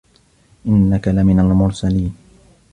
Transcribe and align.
إِنَّكَ 0.67 1.07
لَمِنَ 1.07 1.39
المُرسَلينَ 1.39 2.15